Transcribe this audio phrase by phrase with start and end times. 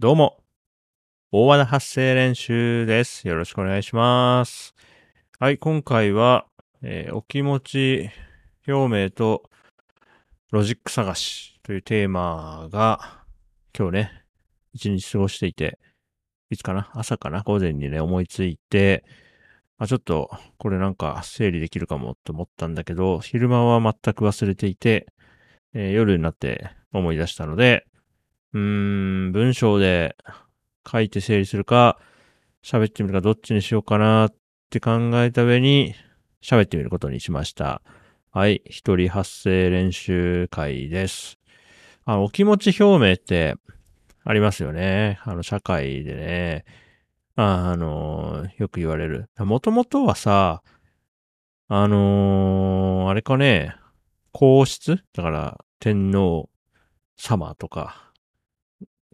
[0.00, 0.38] どうも、
[1.30, 3.28] 大和田発声練習です。
[3.28, 4.74] よろしくお願いします。
[5.38, 6.46] はい、今回は、
[6.80, 8.10] えーお気持ち
[8.66, 9.50] 表明と
[10.52, 13.26] ロジック探しというテーマが、
[13.78, 14.24] 今日ね、
[14.72, 15.78] 一日過ごしていて、
[16.48, 16.90] いつかな？
[16.94, 17.42] 朝かな？
[17.42, 19.04] 午前にね、思いついて、
[19.76, 25.08] あ、ちょっと、これなんか整理できるかもと思ったんだけど、昼間は全く忘れていて、
[25.74, 27.84] えー夜になって思い出したので、
[28.52, 30.16] うーん、文章で
[30.90, 31.98] 書いて整理するか、
[32.62, 34.34] 喋ってみるかどっちにしようかなっ
[34.70, 35.94] て考えた上に、
[36.42, 37.82] 喋ってみることにしました。
[38.32, 41.38] はい、一人発声練習会です。
[42.04, 43.56] あの、お気持ち表明って
[44.24, 45.20] ありますよね。
[45.24, 46.64] あの、社会でね。
[47.36, 49.28] ああの、よく言われる。
[49.38, 50.62] もともとはさ、
[51.68, 53.74] あのーあれかね、
[54.32, 55.02] 皇室？
[55.14, 56.50] だから、天皇
[57.16, 58.09] 様とか、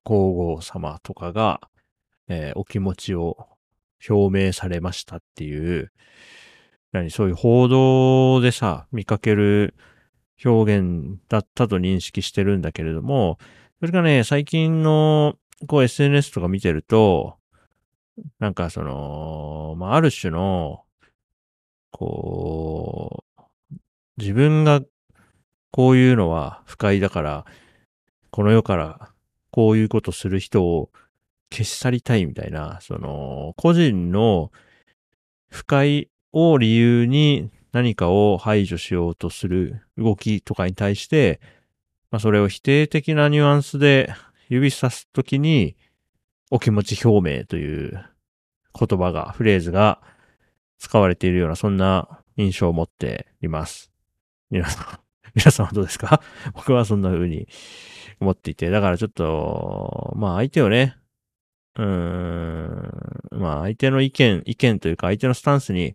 [0.06, 1.60] 皇后様とかが、
[2.28, 3.48] えーお気持ちを
[4.08, 5.91] 表明されましたっていう、
[6.92, 9.75] 何、そういう報道でさ、見かける
[10.44, 13.39] 表現だったと認識してるんだけれども、
[13.81, 15.34] それがね、最近の、
[15.66, 17.36] こう SNS とか見てると、
[18.38, 20.84] なんかその、まあ、ある種の、
[21.91, 23.42] こう、
[24.19, 24.83] 自分が
[25.72, 27.44] こういうのは不快だから、
[28.31, 29.11] この世から
[29.57, 30.91] こういうことする人を
[31.51, 34.53] 消し去りたいみたいな、その、個人の
[35.49, 41.41] 不快を理由に何かを排除しようとする動きとかに対して、
[42.11, 44.12] まあそれを否定的なニュアンスで
[44.51, 45.75] 指さすときに、
[46.51, 48.05] お気持ち表明という
[48.79, 50.03] 言葉が、フレーズが
[50.77, 53.91] 使われているような、そんな印象を持っています。
[54.51, 55.06] 皆さん、
[55.37, 56.23] 皆さんはどうですか？
[56.55, 57.47] 僕はそんな風に
[58.20, 60.97] 思っていて、だからちょっと、まあ相手をね、
[61.77, 65.95] うーん、まあ相手の意見、意見というか相手のスタンスに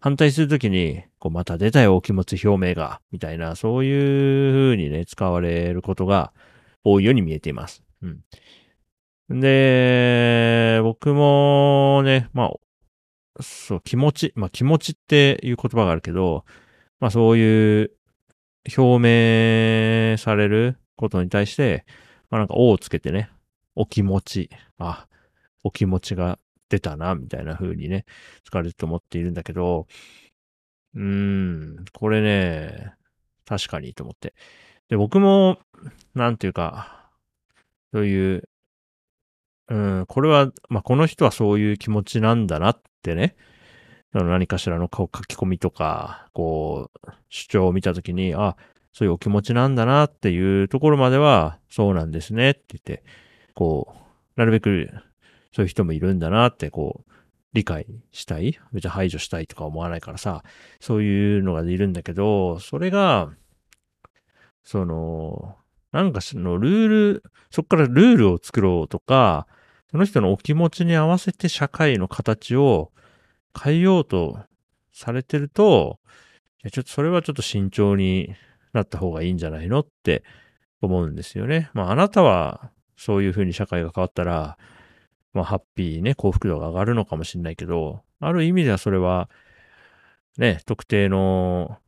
[0.00, 6.32] 反対するときに、こうまた出たよお気持ち表明が、みたいな、そういう風にね、使われることが
[6.82, 7.82] 多いように見えています。
[8.02, 8.20] うん。
[9.40, 12.44] で、僕もね、ま
[13.38, 16.44] あ、そう、気持ち、まあ気持ちっていう言葉があるけど、
[17.00, 17.92] まあそういう
[18.76, 18.98] 表
[20.12, 21.84] 明されることに対して、
[22.30, 23.30] まあなんか、おをつけてね、
[23.74, 25.06] お気持ち、あ、
[25.62, 26.38] お気持ちが
[26.68, 28.04] 出たな、みたいな風にね、
[28.44, 29.86] 使われると思っているんだけど、
[30.94, 32.94] うーん、これね、
[33.46, 34.34] 確かにと思って。
[34.88, 35.58] で、僕も、
[36.14, 37.10] なんていうか、
[37.92, 38.48] そういう、
[39.68, 43.36] うん、これは、まあ、この人はそういう気持ちなんだなってね、
[44.22, 48.56] 何かしらの書き込みとか、こう、主張を見たときに、あ、
[48.92, 53.02] そういうお気持ちなんだなっていうところまでは、そうなんですねって言って、
[53.54, 53.98] こう、
[54.36, 54.88] なるべく
[55.54, 57.10] そういう人もいるんだなって、こう、
[57.52, 60.42] 理解したい別に排除したいとか思わないからさ、
[60.80, 63.30] そういうのがいるんだけど、それが、
[64.64, 65.56] その、
[65.92, 69.46] なんかそのルール、そこからルールを作ろうとか、
[69.92, 72.90] その人のお気持ちに合わせて社会の形を
[73.58, 74.38] 変えようと
[74.92, 75.98] されてると、
[76.62, 78.34] いやちょっとそれはちょっと慎重に
[78.72, 80.22] なった方がいいんじゃないのって
[80.80, 81.70] 思うんですよね。
[81.74, 84.58] まああなたはそういうふうに社会が変わったら、
[85.32, 89.28] まあハッピーね、幸福度が上がるのかもしれないけど、ある意味ではそれは、
[90.38, 91.78] ね、特定の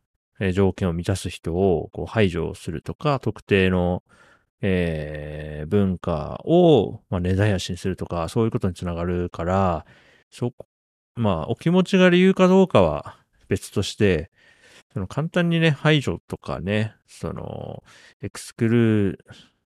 [0.53, 4.03] 条件を満たす人をこう排除するとか、特定の、
[4.61, 9.85] えー文化を、まあ、根絶やしにするとか、そういうことにつながるから、
[10.31, 10.65] そこ、
[11.17, 13.17] まあ、お気持ちが理由かどうかは
[13.47, 14.31] 別として、
[14.93, 17.83] その簡単にね、排除とかね、その、
[18.21, 19.17] エクスクルー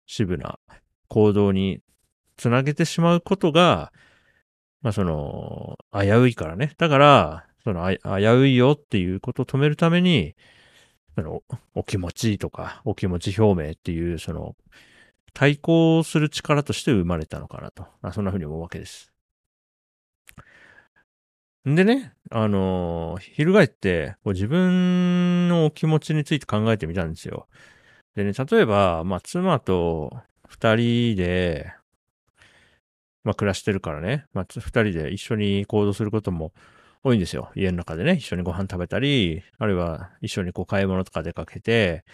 [0.06, 0.60] シブな
[1.08, 1.82] 行動に
[2.38, 3.92] つなげてしまうことが、
[4.82, 6.74] まあその、危ういからね。
[6.78, 10.36] だから、その、危ういよっていうことを止めるために、
[11.16, 11.44] その、
[11.74, 14.56] お気持ちとか、お気持ち表明っていう、その、
[15.34, 17.84] 対抗する力として生まれたのかなと。
[18.02, 19.12] まあそんな風に思うわけです。
[21.68, 27.48] んでね、あのー翻って、こう自分の気持ちについて考えてみたんですよ。
[28.16, 30.14] でね、例えば、まあ、妻と
[30.48, 31.74] 二人で、
[33.24, 36.54] まあ、暮らしてるからね、まあ、二人で一緒に行動することも
[37.04, 37.52] 多いんですよ。
[37.56, 42.06] 家の中でね、一緒にご飯食べたり、あるいは一緒にこう買い物とか出かけて、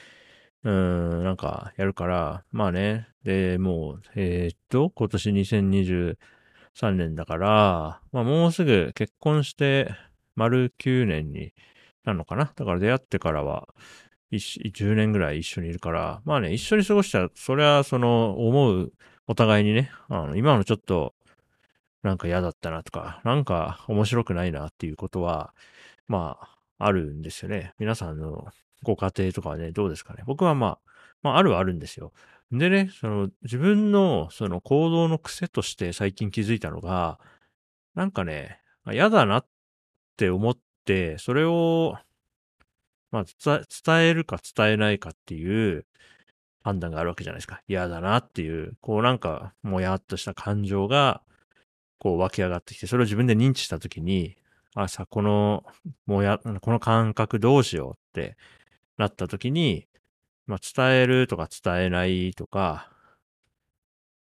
[0.63, 6.17] うん、なんかやるから、まあね、で、もう、えーっと、今年2023
[6.75, 9.95] 3年だから、まあもうすぐ結婚して
[10.35, 11.53] 丸9年に
[12.03, 12.51] なるのかな。
[12.55, 13.67] だから出会ってからは、
[14.31, 18.93] 10年ぐらい一緒にいるから、まあね、一緒に過ごしたら、それはその思う
[19.27, 21.13] お互いにね、あの、今のちょっと、
[22.01, 25.53] なんか嫌だったなとか、なんか面白くないなっていうことは、
[26.07, 27.73] まあ、あるんですよね。
[27.79, 28.47] 皆さんの
[28.83, 30.23] ご家庭とかはね、どうですかね。
[30.25, 30.79] 僕はまあ、
[31.21, 32.11] まあ、あるはあるんですよ。
[32.57, 37.19] でね、その、自分の、その行動の癖として最近気づいたのが、
[37.95, 38.59] なんかね、
[38.91, 39.45] 嫌だなっ
[40.17, 41.95] て思って、それを、
[43.11, 45.85] まあ、伝えるか伝えないかっていう
[46.63, 47.61] 判断があるわけじゃないですか。
[47.67, 51.23] 嫌だなっていう、こうなんか、もやっとした感情が、
[51.97, 54.35] こう湧き上がってきて、それを自分で認知したときに、
[54.75, 55.63] あ、さ、この、
[56.05, 58.37] もや、この感覚どうしようって
[58.97, 59.87] なったときに、
[60.45, 62.89] まあ、伝えるとか伝えないとか、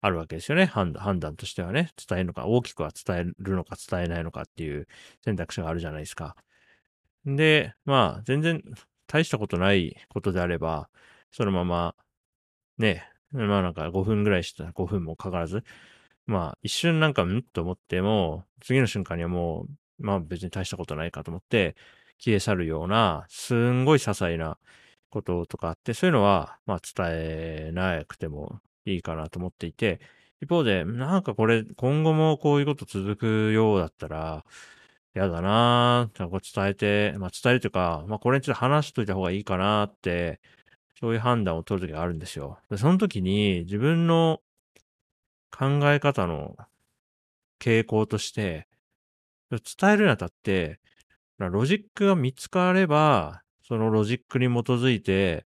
[0.01, 0.65] あるわけですよね。
[0.65, 1.89] 判断、判断としてはね。
[2.07, 4.87] 伝えるのか、大きくは伝えるのか伝えないのかっていう
[5.23, 6.35] 選択肢があるじゃないですか。
[7.25, 8.61] で、まあ、全然
[9.07, 10.89] 大したことないことであれば、
[11.31, 11.95] そのまま、
[12.77, 15.63] ね、まあなんか5分ぐらいしたら5分もかからず、
[16.25, 19.67] まあ一瞬なんかんと思っても、次の瞬間にはも
[19.99, 21.75] う、まあ別に大したことないかと思って
[22.19, 24.57] 消え去るような、すんごい些細な
[25.15, 30.01] こととかあって、そういうのは、まあ伝えなくてもいいかなと思っていて、
[30.41, 34.45] 一方で、なんかこれ、今後もこういうこと続くようだったら、
[35.15, 40.41] 嫌だなぁ、こう伝えて、まあ伝えるというか、まあこれについて話しといた方がいいかなって、
[40.99, 42.59] そういう判断を取るときがあるんですよ。
[42.69, 44.41] でその時に自分の
[45.51, 46.55] 考え方の
[47.59, 48.67] 傾向として、
[49.51, 50.79] 伝えるにあたって、
[51.39, 55.45] ロジックが見つかれば、そのロジックに基づいて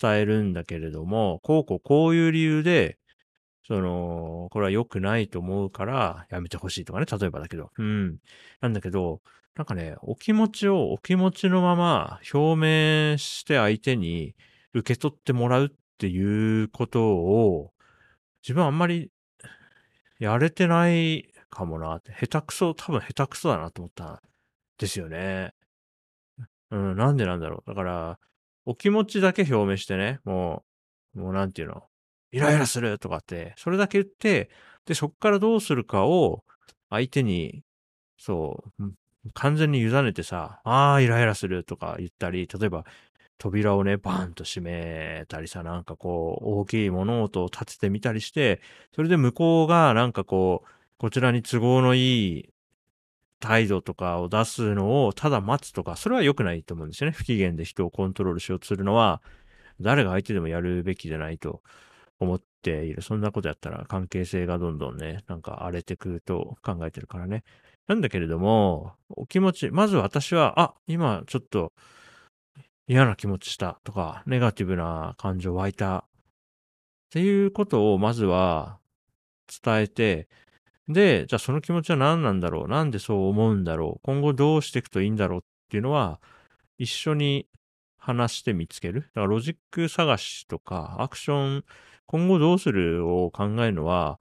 [0.00, 2.98] 伝えるんだけれども、こうこうこういう理由で、
[3.66, 7.70] その、これは良くないと思うからやめてほしいとかね、例えばだけど。
[7.78, 8.18] うん。
[8.60, 9.22] なんだけど、
[9.56, 14.34] なんかね、お気持ちをお気持ちのまま表明して相手に
[14.74, 17.72] 受け取ってもらうっていうことを、
[18.42, 19.10] 自分あんまり
[20.18, 24.18] やれてないかもなって、下手くそ、多分下手くそだなと思ったん
[24.78, 25.54] ですよね。
[26.70, 27.68] うん、なんでなんだろう。
[27.68, 28.18] だから、
[28.64, 30.64] お気持ちだけ表明してね、も
[31.14, 31.82] う、もうなんていうの、
[32.32, 34.50] イライラするとかって、それだけ言って、
[34.86, 36.44] で、そっからどうするかを
[36.90, 37.62] 相手に、
[38.18, 38.84] そう、
[39.34, 42.84] 完全に委ねてさ、ああ、イライラするとか言ったり、例えば、
[43.38, 48.60] 扉をね、バーンと閉めたりさ、なんかこう、大きい物音を立ててみたりして、
[48.94, 50.68] それで向こうがなんかこう、
[50.98, 52.50] こちらに都合のいい
[53.40, 57.16] 態度とかを出すのをただ待つとか、それは良くないと思うんですよね。
[57.16, 59.22] 不機嫌で人をコントロールしようとするのは、
[59.80, 61.62] 誰が相手でもやるべきじゃないと
[62.20, 63.02] 思っている。
[63.02, 67.42] そんなことやったら関係性がどんどんね、なんか荒れてくると考えてるからね。
[67.88, 71.72] なんだけれども、お気持ち、まず私は、あ、今ちょっと
[72.86, 76.02] 嫌な気持ちしたとか、ネガティブな感情湧いたっ
[77.10, 78.78] ていうことをまずは
[79.64, 80.28] 伝えて、
[80.92, 82.68] で、じゃあその気持ちは何なんだろう？
[82.68, 84.00] なんでそう思うんだろう？
[84.02, 86.20] 今後どうしていくといいんだろうっていうのは、
[86.78, 87.46] 一緒に
[87.98, 89.02] 話して見つける？
[89.02, 91.64] だからロジック探しとか、アクション、
[92.06, 94.18] 今後どうするを考えるのは、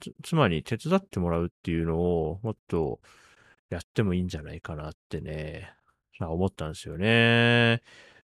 [0.00, 3.00] つつまり手伝ってもらうっていうのをもっと
[3.70, 5.72] やってもいいんじゃないかなってね、
[6.20, 7.82] 思ったんですよね。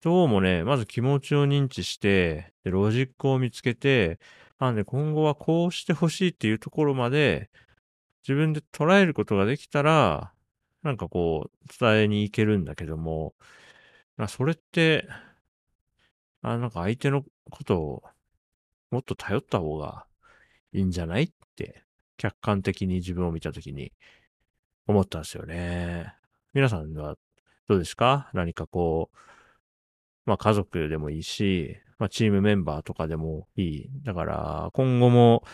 [0.03, 4.19] どうもね、まず気持ちを認知して、でロジックを見つけて、
[4.61, 7.51] なんで今後はこうしてほしいっていうところまで
[8.23, 10.33] 自分で捉えることができたら、
[10.83, 13.35] なんかこう伝えに行けるんだけども、
[14.29, 15.09] それって、
[16.43, 18.03] あなんか相手のことを
[18.91, 20.05] もっと頼った方が
[20.73, 21.83] いいんじゃないって、
[22.19, 23.93] 客観的に自分を見たときに
[24.87, 26.15] 思ったんですよね。
[26.53, 27.17] 皆さんは
[27.67, 28.31] どうですか？
[28.35, 29.17] 何かこう、
[30.27, 33.91] まあ家族でもいいし、まあチームメンバーとかでもいい。
[34.03, 35.45] だから今後も、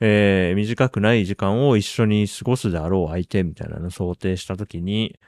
[0.00, 5.18] えー、短くない時間を一緒に過ごすであろう相手みたいなのを想定したときに、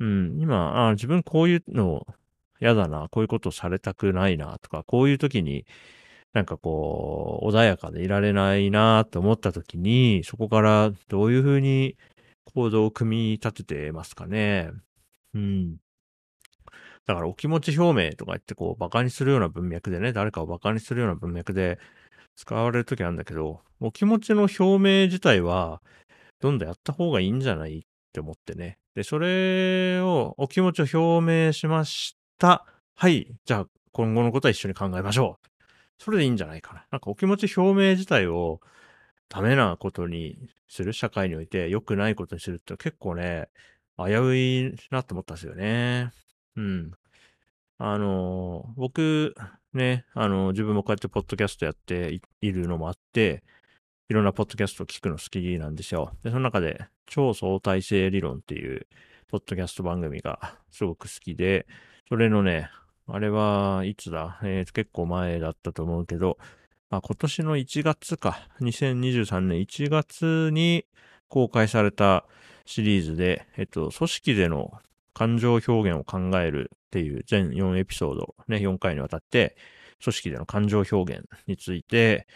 [0.00, 2.06] うん、今、あ自分こういうの
[2.60, 5.66] 嫌だな、こういうことされたくないなとか、こういう時に
[6.32, 11.96] なんかこう、穏やかでいられないなと思った時に、そこからどういうふうに
[12.54, 14.70] 行動を組み立ててますかね。
[15.34, 15.81] うん。
[17.06, 21.78] だからお気持ち表明とか言ってこう、馬鹿にするような文脈でね、誰かを馬鹿にするような文脈で
[22.36, 25.82] 使われるときあるんだけど、お気持ちの表明自体は、
[26.40, 27.82] どんどんやった方がいいんじゃないっ
[28.12, 28.78] て思ってね。
[28.94, 32.66] で、それを、お気持ちを表明しました。
[32.94, 33.28] はい。
[33.44, 35.48] じゃあ、今後のことは一緒に考えましょう。
[35.98, 36.86] それでいいんじゃないかな。
[36.90, 38.60] なんかお気持ち表明自体を
[39.28, 40.36] ダメなことに
[40.68, 43.48] する、社会において良くないことにするって結構ね、
[43.98, 46.10] 危ういなって思ったんですよね。
[46.56, 46.92] うん。
[47.78, 49.34] あの、僕、
[49.72, 53.42] ね、あの、自分もこうやってポッドキャストやっているのもあって、
[54.08, 56.12] いろんなポッドキャストを聞くの好きなんですよ。
[56.22, 58.86] で、その中で、超相対性理論っていう、
[59.28, 61.66] ポッドキャスト番組がすごく好きで、
[62.08, 62.68] それのね、
[63.06, 66.36] あれはいつだ、えー、結構前だったと思うけど、
[66.90, 70.84] あ、今年の1月か、2023年1月に
[71.28, 72.26] 公開された
[72.66, 74.72] シリーズで、えっと、組織での
[75.14, 79.56] 感情表現を考えるっていう全4エピソード、ね、4回にわたって、
[80.02, 82.26] 組織での感情表現について、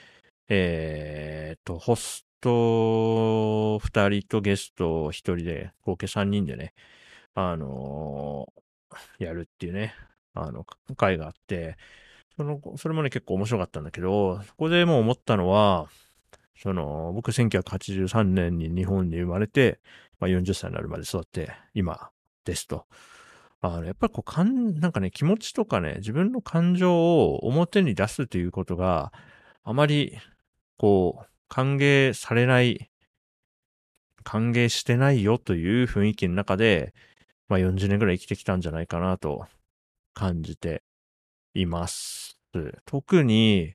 [0.48, 6.74] えーっと、ホスト2人とゲスト1人で、合計3人でね、
[7.34, 8.66] あのー
[9.18, 9.94] やるっていうね、
[10.34, 10.64] あの、
[10.96, 11.76] 回があって、
[12.36, 15.88] その、それもね、結構面白かったんだけど、そこでもう思ったのは、
[16.58, 19.80] その、僕1983年に日本に生まれて、
[20.18, 22.10] まあ、40歳になるまで育って、今
[22.46, 22.86] ですと。
[23.60, 29.12] あの、やっぱりこう、かん、なんかね、気持ちとかね、自分の感情を表に出すということが
[29.64, 30.18] あまり、
[30.78, 32.90] こう、歓迎されない、
[34.24, 36.92] 歓迎してないよという雰囲気の中で、
[37.48, 39.46] まあ40年ぐらい生きてきたんじゃないかなと
[40.14, 40.82] 感じて
[41.54, 42.38] います。
[42.86, 43.74] 特に、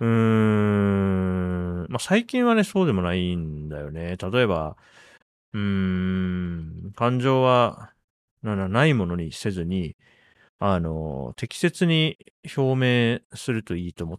[0.00, 4.16] うーん、まあ最近はね、そうでもないんだよね。
[4.16, 4.76] 例えば、
[5.54, 7.92] うん、感情は、
[8.42, 9.96] ななないものにせずに、
[10.58, 12.18] あの、適切に
[12.56, 14.18] 表明するといいと思っ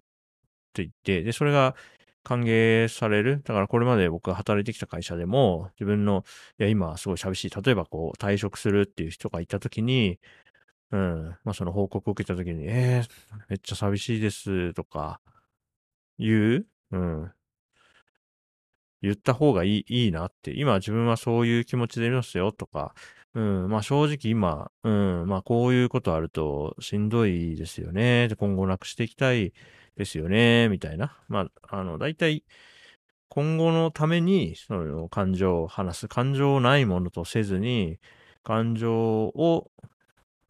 [0.74, 1.76] ていて、で、それが
[2.24, 3.42] 歓迎される。
[3.44, 6.26] だからこれまで僕が働いてきた会社でも、自分の、
[6.60, 7.50] いや、今すごい寂しい。
[7.50, 10.20] 例えばこう、退職するっていう人がいたときに、
[10.92, 13.10] うん、まあその報告を受けたときに、えー、
[13.50, 15.22] めっちゃ寂しいですとか、
[16.20, 17.32] 言ううん。
[19.02, 20.54] 言った方がいい、いいなって。
[20.56, 22.94] 今自分はそういう気持ちでいますよとか、
[23.36, 28.28] うん、まあ正直今、うん、まあこういうことあるとしんどいですよね。
[28.28, 29.54] で今後なくしていきたい
[30.00, 31.18] ですよね、みたいな。
[31.28, 32.44] まあ、あの、大体、
[33.28, 36.08] 今後のために、その感情を話す。
[36.08, 38.00] 感情をないものとせずに、
[38.44, 38.94] 感情
[39.26, 39.70] を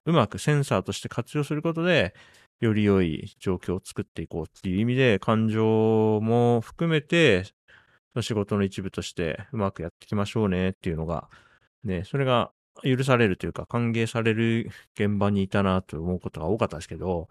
[0.05, 2.13] うまくセンサーとして活用することで、
[2.61, 7.43] より良い状況を作っていこうっていう意味で、感情も含めて、
[8.21, 11.29] 仕事の一部としてうまくやっていきましょうねっていうのが、
[11.83, 12.51] ね、それが
[12.83, 17.29] 許されるというか歓迎される現場にいたなと思うことが多かったですけど、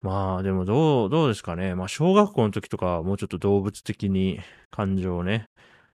[0.00, 1.74] まあでもどう、どうですかね。
[1.74, 4.40] まあ小学校の時とかはもうちょっと動物的に
[4.70, 5.48] 感情をね、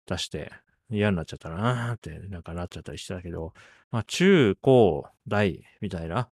[0.06, 0.50] 出して
[0.90, 3.52] 嫌になっちゃったなーってなんかなっちゃったりしてたけど、
[3.90, 6.30] まあ中高大みたいな、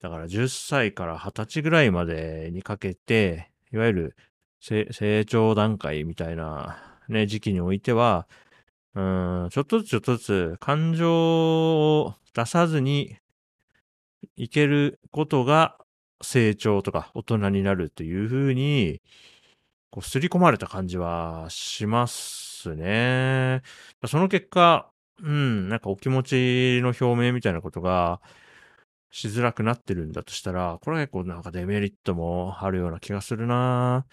[0.00, 4.16] だから10歳から20歳ぐらいまでにかけて、いわゆる
[4.60, 8.26] 成長段階みたいなね、時期においては、
[8.94, 13.16] うん、ちょっとずつちょっとずつ感情を出さずに
[14.36, 15.78] いけることが
[16.22, 19.00] 成長とか大人になるというふうに、
[19.90, 23.62] こう、すり込まれた感じはしますね。
[24.06, 24.90] その結果、
[25.22, 28.20] うん、なんかお気持ちの表明みたいなことが
[29.10, 34.06] しづらくなってるんだとしたら、これは結構なんかデメリットもあるような気がするな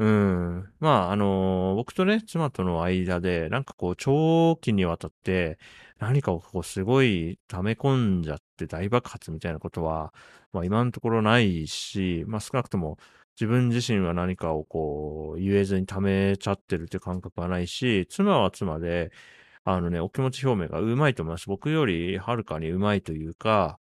[0.00, 0.72] うん。
[0.80, 5.58] まあ、あの僕とね、妻との間で、なんかこう、長期にわたって、
[5.98, 10.14] 何かをこう、すごい溜め込んじゃって大爆発みたいなことは、
[10.52, 12.96] まあ今のところないし、まあ少なくとも
[13.38, 19.12] 自分自身は何かをこう、言えずに溜めちゃってるって感覚はないし、妻は妻で、
[19.64, 21.46] あのね、お気持ち表明がうまいと思います。
[21.48, 23.78] 僕よりはるかにうまいというか、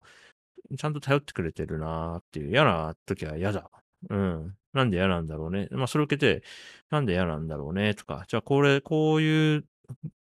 [0.77, 3.71] ちゃんと頼ってくれてるなーっていう、嫌な時は嫌だ。
[4.09, 4.58] うん。
[4.73, 5.67] なんで嫌なんだろうね。
[5.71, 6.43] まあ、それを受けて、
[6.89, 9.65] なんで嫌なんだろうね、とか、じゃあこれ、こういう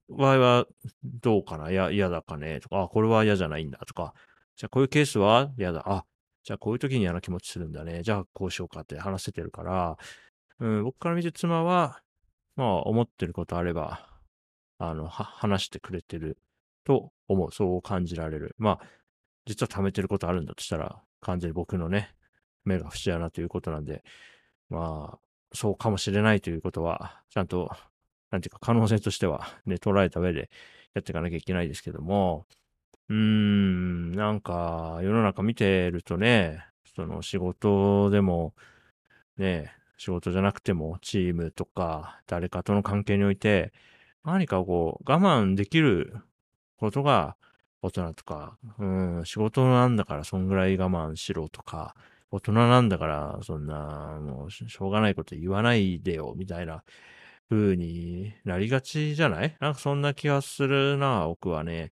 [0.09, 0.65] 場合は
[1.03, 4.13] どうかな嫌、嫌だかね、とか、あ、これは嫌じゃないんだ、とか、
[4.55, 5.83] じゃあこういうケースは嫌だ。
[5.85, 6.05] あ、
[6.43, 8.03] じゃあこういう時に嫌な気持ちするんだね。
[8.03, 9.97] じゃあこうしようかって話せてるから、
[10.59, 12.01] うん、僕から見て妻は、
[12.55, 14.07] まあ、思ってることあれば、
[14.79, 16.37] あの、は、話してくれてる
[16.85, 17.51] と思う。
[17.51, 18.55] そう感じられる。
[18.57, 18.87] まあ、
[19.45, 22.15] 実は溜めてることあるんだとしたら、完全に僕のね、
[22.65, 24.03] 目が節穴ということなんで、
[24.69, 25.19] まあ、
[25.53, 27.69] そうかもしれないということは、ちゃんと、
[28.31, 30.49] なんていうか可能性としてはね、捉えた上で
[30.93, 32.45] やっていかなきゃいけないですけども、
[33.09, 38.53] うーん、なんか、世の中見てるとね、その仕事でも、
[39.37, 43.73] ね、仕事じゃなくてもチームとか誰かとの関係において、
[44.23, 46.17] 何かこう我慢できる
[46.77, 47.35] ことが
[47.81, 51.95] 大人とか、うん、仕事なんだからそんぐらい我慢しろとか、
[52.31, 56.83] 大人なんだからそんな、もうしょうがないこと言わないでよ、みたいな
[57.49, 59.55] 風になりがちじゃない？
[59.61, 61.91] なんかそんな気がするな、僕はね。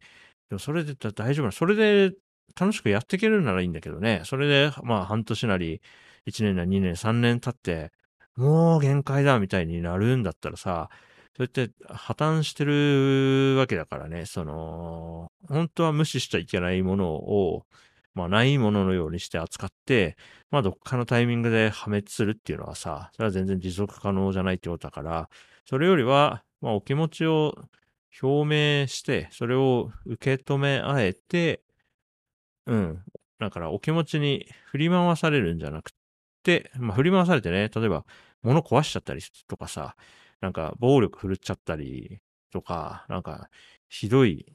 [0.50, 1.52] でもそれで大丈夫な。
[1.52, 2.12] それで
[2.60, 4.22] 楽しくやっていけるならいいんだけどね。
[4.26, 5.82] それで、まあ半年なり、
[6.26, 7.92] 1年なり2年、3年経って、
[8.36, 10.90] もう限界だみたいになるんだったらさ、
[11.36, 17.66] それって破綻してるわけだからね、その、本当は無視しちゃいけないものを、
[18.16, 20.18] まあないもののようにして扱って、
[20.52, 25.30] まあどっかのタイミングで破滅するっていうのはさ、それは全然持続可能じゃないってことだから、
[25.66, 27.56] それよりは、まあお気持ちを
[28.22, 31.62] 表明して、それを受け止めあえて、
[32.68, 33.04] うん。
[33.40, 35.92] だからお気持ちに振り回されるんじゃなく
[36.44, 38.06] て、まあ振り回されてね、例えば
[38.44, 39.96] 物壊しちゃったりとかさ、
[40.42, 42.20] なんか暴力振るっちゃったり
[42.52, 43.50] とか、なんか
[43.90, 44.46] ひどい、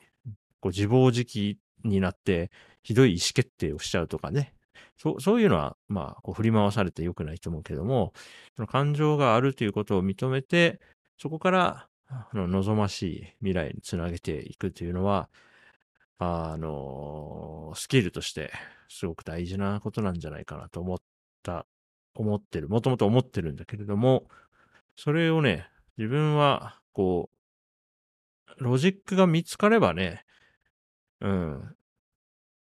[0.60, 2.50] こう自暴自棄になって、
[2.82, 4.54] ひどい意思決定をしちゃうとかね。
[4.96, 8.12] そう、そういうのは、まあ、こう振り回されて良くないと思うけども、
[8.56, 10.80] その感情があるということを認めて、
[11.18, 15.28] そこから、あの、望ましい未来につなげていくというのは、
[16.18, 18.52] あの、スキルとして
[18.88, 20.98] すごく大事なことなんじゃないかなと思っ
[21.42, 21.66] た、
[22.14, 24.26] 思ってる、もともと思ってるんだけれども、
[24.96, 27.30] それをね、自分は、こ
[28.58, 30.24] う、ロジックが見つかればね、
[31.20, 31.76] うん、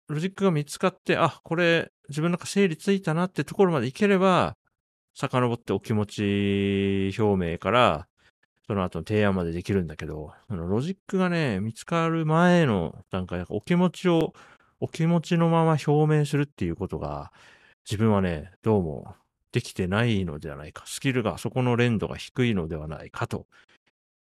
[0.07, 4.57] ロジックが見つかって、あ、これ自分の中整理ついたなってところまでいければ、
[5.15, 6.05] 遡ってお気持
[7.11, 8.07] ち表明から
[8.69, 14.33] その後の提案までできるんだけど、そのロジックがね、見つかる前の段階、お気持ちを、
[14.79, 17.33] お気持ちのまま表明するっていうことが、
[17.83, 19.15] 自分はね、どうも
[19.51, 20.83] できてないのではないか。
[20.85, 23.47] スキルが、そこの連度が低いのではないかと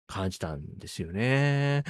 [0.07, 1.85] 感じたんですよね。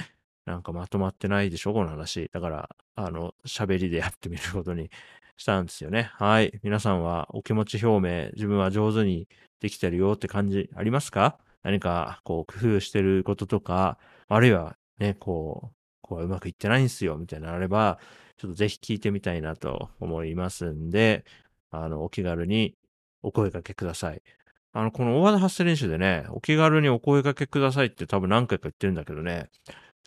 [0.49, 2.27] なんかまとまってないでしょ、この話。
[2.33, 4.89] だから、あの、喋りでやってみることに
[5.37, 6.09] したんですよね。
[6.15, 6.59] はい。
[6.63, 9.27] 皆さんはお気持ち表明、自分は上手に
[9.59, 11.37] できてるよって感じありますか？
[11.61, 17.99] 何かこう工夫してることとか、あるいはね、こう、こううまくいってないんですよ、みたいなのあれば、
[18.37, 21.25] ちょっとぜひ聞いてみたいなと思いますんで、
[21.69, 22.75] あの、お気軽に
[23.21, 24.23] お声掛けください。
[24.71, 29.49] あの、この大技発声練習でね、お気軽にお声掛けくださいって多分何回か言ってるんだけどね、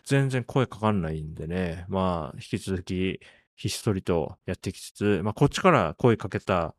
[0.05, 3.19] 全然声かかんないんでね、まあ、引き続き、
[3.55, 6.75] ひっそりとやってきつつ、まあ、こっちから声かけた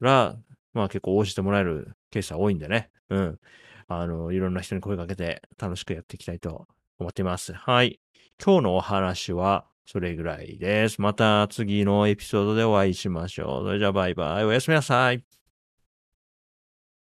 [0.00, 0.36] ら、
[0.72, 2.90] まあ結構応じてもらえるケースは多いんでね。
[3.10, 3.38] うん。
[3.88, 6.66] あの、いろんな人に声かけて楽しくやっていきたいと
[6.98, 7.52] 思っています。
[7.52, 8.00] はい。
[8.42, 11.00] 今日のお話はそれぐらいです。
[11.00, 13.66] また次のエピソードでお会いしましょう。
[13.66, 14.44] それじゃあバイバイ。
[14.44, 15.37] おやすみなさい。